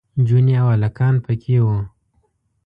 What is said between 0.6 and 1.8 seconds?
او هلکان پکې وو.